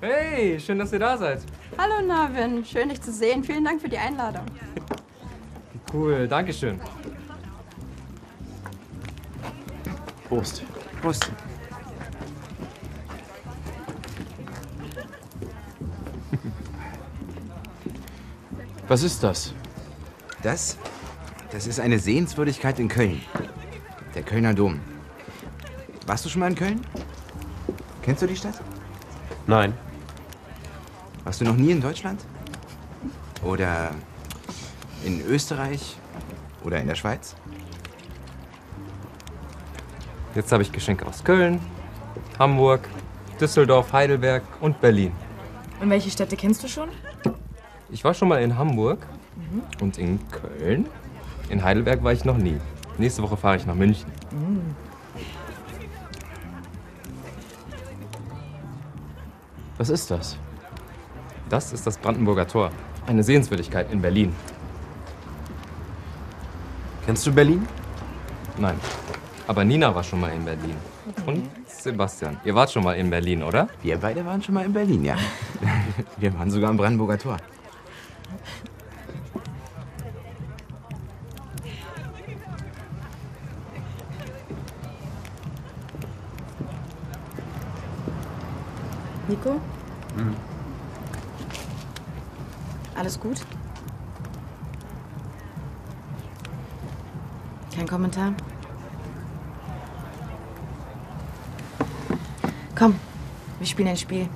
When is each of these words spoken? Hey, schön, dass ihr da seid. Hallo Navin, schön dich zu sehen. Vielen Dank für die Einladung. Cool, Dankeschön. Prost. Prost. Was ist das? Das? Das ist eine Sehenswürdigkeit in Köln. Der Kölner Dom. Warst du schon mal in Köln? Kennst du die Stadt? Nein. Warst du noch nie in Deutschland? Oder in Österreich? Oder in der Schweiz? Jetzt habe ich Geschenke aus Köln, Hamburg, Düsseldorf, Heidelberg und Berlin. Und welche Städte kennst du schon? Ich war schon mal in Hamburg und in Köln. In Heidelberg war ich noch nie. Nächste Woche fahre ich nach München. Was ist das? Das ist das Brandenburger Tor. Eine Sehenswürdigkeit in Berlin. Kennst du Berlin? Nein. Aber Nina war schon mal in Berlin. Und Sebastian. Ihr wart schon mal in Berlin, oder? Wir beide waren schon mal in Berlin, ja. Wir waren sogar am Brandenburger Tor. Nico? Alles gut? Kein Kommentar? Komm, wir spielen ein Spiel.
Hey, 0.00 0.60
schön, 0.60 0.78
dass 0.78 0.92
ihr 0.92 0.98
da 0.98 1.16
seid. 1.16 1.40
Hallo 1.78 2.06
Navin, 2.06 2.62
schön 2.66 2.90
dich 2.90 3.00
zu 3.00 3.10
sehen. 3.10 3.42
Vielen 3.42 3.64
Dank 3.64 3.80
für 3.80 3.88
die 3.88 3.96
Einladung. 3.96 4.44
Cool, 5.90 6.28
Dankeschön. 6.28 6.78
Prost. 10.28 10.62
Prost. 11.00 11.30
Was 18.88 19.02
ist 19.02 19.22
das? 19.22 19.54
Das? 20.42 20.76
Das 21.52 21.66
ist 21.66 21.80
eine 21.80 21.98
Sehenswürdigkeit 21.98 22.78
in 22.78 22.88
Köln. 22.88 23.22
Der 24.14 24.22
Kölner 24.22 24.52
Dom. 24.52 24.78
Warst 26.06 26.26
du 26.26 26.28
schon 26.28 26.40
mal 26.40 26.50
in 26.50 26.56
Köln? 26.56 26.82
Kennst 28.02 28.20
du 28.20 28.26
die 28.26 28.36
Stadt? 28.36 28.60
Nein. 29.46 29.72
Warst 31.26 31.40
du 31.40 31.44
noch 31.44 31.56
nie 31.56 31.72
in 31.72 31.80
Deutschland? 31.80 32.24
Oder 33.42 33.90
in 35.04 35.20
Österreich? 35.22 35.96
Oder 36.62 36.80
in 36.80 36.86
der 36.86 36.94
Schweiz? 36.94 37.34
Jetzt 40.36 40.52
habe 40.52 40.62
ich 40.62 40.70
Geschenke 40.70 41.04
aus 41.04 41.24
Köln, 41.24 41.58
Hamburg, 42.38 42.88
Düsseldorf, 43.40 43.92
Heidelberg 43.92 44.44
und 44.60 44.80
Berlin. 44.80 45.10
Und 45.80 45.90
welche 45.90 46.10
Städte 46.10 46.36
kennst 46.36 46.62
du 46.62 46.68
schon? 46.68 46.90
Ich 47.90 48.04
war 48.04 48.14
schon 48.14 48.28
mal 48.28 48.40
in 48.40 48.56
Hamburg 48.56 49.04
und 49.80 49.98
in 49.98 50.20
Köln. 50.30 50.86
In 51.48 51.64
Heidelberg 51.64 52.04
war 52.04 52.12
ich 52.12 52.24
noch 52.24 52.36
nie. 52.36 52.60
Nächste 52.98 53.24
Woche 53.24 53.36
fahre 53.36 53.56
ich 53.56 53.66
nach 53.66 53.74
München. 53.74 54.06
Was 59.76 59.88
ist 59.88 60.08
das? 60.08 60.38
Das 61.48 61.72
ist 61.72 61.86
das 61.86 61.96
Brandenburger 61.98 62.46
Tor. 62.46 62.70
Eine 63.06 63.22
Sehenswürdigkeit 63.22 63.92
in 63.92 64.02
Berlin. 64.02 64.34
Kennst 67.04 67.24
du 67.26 67.32
Berlin? 67.32 67.66
Nein. 68.58 68.78
Aber 69.46 69.64
Nina 69.64 69.94
war 69.94 70.02
schon 70.02 70.20
mal 70.20 70.32
in 70.32 70.44
Berlin. 70.44 70.74
Und 71.24 71.48
Sebastian. 71.68 72.36
Ihr 72.44 72.52
wart 72.52 72.72
schon 72.72 72.82
mal 72.82 72.94
in 72.94 73.08
Berlin, 73.10 73.44
oder? 73.44 73.68
Wir 73.80 73.96
beide 73.96 74.26
waren 74.26 74.42
schon 74.42 74.54
mal 74.54 74.64
in 74.64 74.72
Berlin, 74.72 75.04
ja. 75.04 75.16
Wir 76.16 76.36
waren 76.36 76.50
sogar 76.50 76.70
am 76.70 76.76
Brandenburger 76.76 77.16
Tor. 77.16 77.36
Nico? 89.28 89.60
Alles 92.96 93.20
gut? 93.20 93.40
Kein 97.74 97.86
Kommentar? 97.86 98.32
Komm, 102.74 102.94
wir 103.58 103.66
spielen 103.66 103.88
ein 103.88 103.96
Spiel. 103.96 104.28